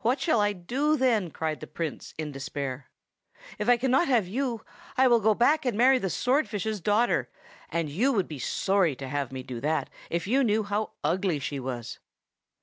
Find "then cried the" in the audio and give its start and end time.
0.96-1.66